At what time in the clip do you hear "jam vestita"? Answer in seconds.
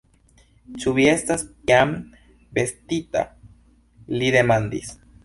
1.71-3.23